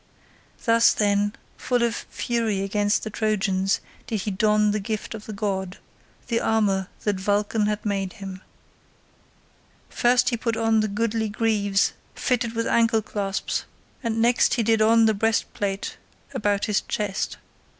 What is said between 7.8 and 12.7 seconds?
made him. First he put on the goodly greaves fitted with